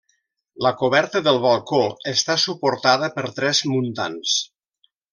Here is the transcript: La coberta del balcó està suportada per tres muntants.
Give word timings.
La 0.67 0.71
coberta 0.79 1.21
del 1.27 1.37
balcó 1.43 1.83
està 2.13 2.39
suportada 2.47 3.13
per 3.19 3.27
tres 3.39 3.65
muntants. 3.75 4.39